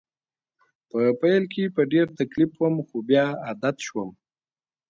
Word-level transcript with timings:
په 0.89 0.99
پیل 1.21 1.43
کې 1.53 1.63
په 1.75 1.81
ډېر 1.91 2.07
تکلیف 2.19 2.51
وم 2.57 2.75
خو 2.87 2.97
بیا 3.09 3.25
عادت 3.45 3.77
شوم 3.87 4.09